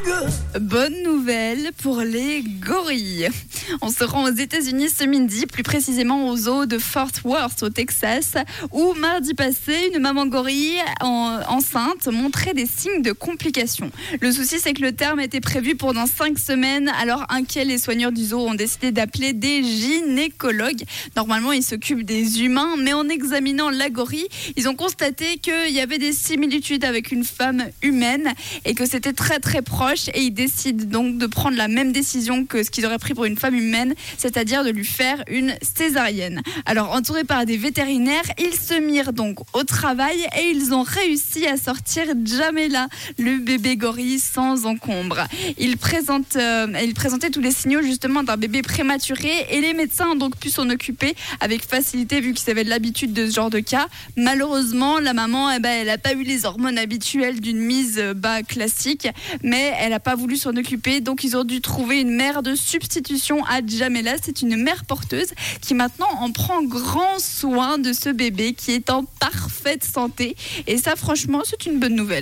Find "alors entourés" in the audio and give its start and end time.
36.64-37.24